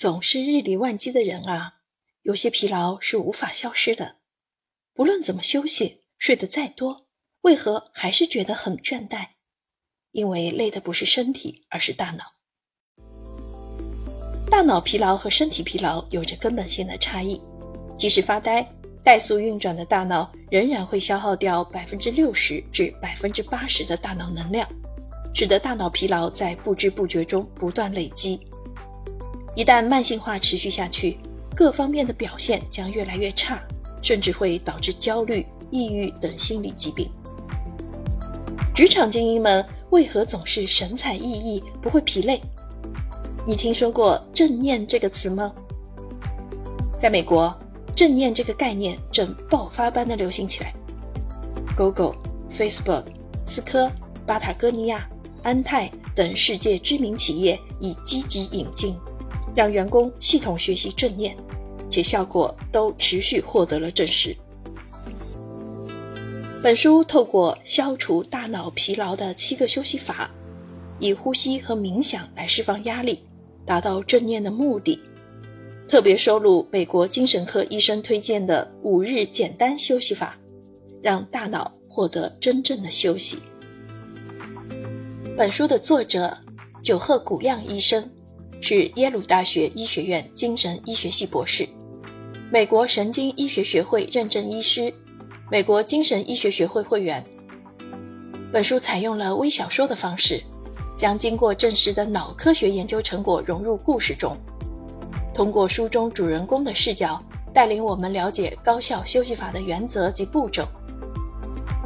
[0.00, 1.74] 总是日理万机的人啊，
[2.22, 4.16] 有些疲劳是无法消失的。
[4.94, 7.06] 不论怎么休息，睡得再多，
[7.42, 9.26] 为何还是觉得很倦怠？
[10.12, 12.24] 因为累的不是身体，而是大脑。
[14.50, 17.38] 大脑疲劳和身体疲劳有着根本性的差异。
[17.98, 18.66] 即使发呆、
[19.04, 24.66] 怠速运转的大脑，仍然会消耗掉百分之六十至百分之八十的大脑能量，
[25.34, 28.40] 使得大脑疲劳在不知不觉中不断累积。
[29.60, 31.18] 一旦慢性化持续下去，
[31.54, 33.62] 各方面的表现将越来越差，
[34.00, 37.06] 甚至会导致焦虑、抑郁等心理疾病。
[38.74, 42.40] 职场精英们为何总是神采奕奕，不会疲累？
[43.46, 45.52] 你听说过正念这个词吗？
[46.98, 47.54] 在美国，
[47.94, 50.72] 正念这个概念正爆发般的流行起来。
[51.76, 52.14] Google、
[52.50, 53.04] Facebook、
[53.46, 53.92] 思科、
[54.24, 55.06] 巴塔哥尼亚、
[55.42, 58.96] 安泰等世界知名企业已积极引进，
[59.54, 61.36] 让员工系统学习正念，
[61.90, 64.36] 且效果都持续获得了证实。
[66.62, 70.30] 本书透过消除大脑疲劳的七个休息法，
[70.98, 73.20] 以呼吸和冥想来释放压力。
[73.66, 74.98] 达到正念的目的，
[75.88, 80.36] 特别收录美国精神科医生推荐的五日简单休息法，
[81.00, 83.38] 让大脑获得真正的休息。
[85.36, 86.36] 本书的作者
[86.82, 88.10] 久贺古亮医生
[88.60, 91.68] 是耶鲁大学医学院精神医学系博士，
[92.50, 94.92] 美国神经医学学会认证医师，
[95.50, 97.24] 美国精神医学学会会员。
[98.52, 100.42] 本书采用了微小说的方式。
[100.96, 104.36] 将经过证实的脑科学研究成果融入故事中，
[105.32, 107.18] 通过书中主人公的视角，
[107.54, 110.68] 带领我们了解高效休息法的原则及步骤。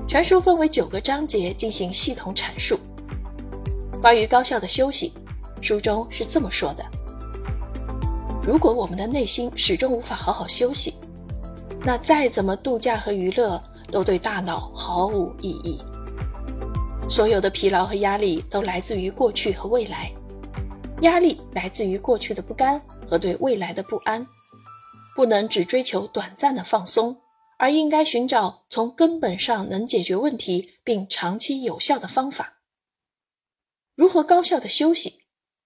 [0.08, 2.76] 全书分为九个章节进行系统阐述。
[4.02, 5.12] 关于高效的休息，
[5.64, 6.84] 书中是这么说的：
[8.42, 10.92] 如果我们的内心始终无法好好休息，
[11.82, 15.82] 那再怎么度假和娱乐都对大脑毫无意义。
[17.08, 20.12] 所有的疲劳和压力都来自于过去和未来，
[21.02, 24.26] 压力来自于过去的不甘和对未来的不安，
[25.14, 27.16] 不能只追求短暂的放松，
[27.58, 32.54] 而应该寻找从根本上能解决问题并长期有效的方法。
[33.94, 35.23] 如何高效的休息，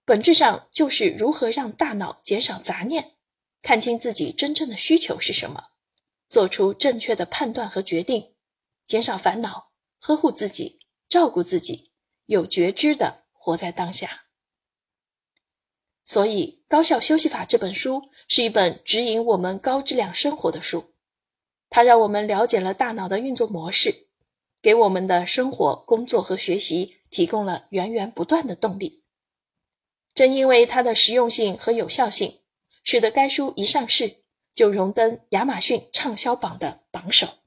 [0.09, 3.13] 本质上就是如何让大脑减少杂念，
[3.61, 5.65] 看清自己真正的需求是什么，
[6.31, 8.33] 做出正确的判断和决定，
[8.87, 10.81] 减少烦恼，呵护自己。
[11.11, 11.93] 照顾自己，
[12.25, 14.25] 有觉知的活在当下。
[16.07, 20.95] 所以，《高效休息法》这本书是一本指引我们高质量生活的书。
[21.69, 24.09] 它让我们了解了大脑的运作模式，
[24.63, 29.05] 给我们的生活、工作和学习提供了源源不断的动力。
[30.19, 32.41] 正因为它的实用性和有效性，
[32.83, 34.17] 使得该书一上市
[34.53, 37.38] 就荣登亚马逊畅销榜的榜首。